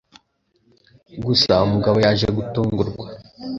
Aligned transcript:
gusa 1.25 1.51
umugabo 1.67 1.97
yaje 2.05 2.27
gutungurwa 2.37 3.07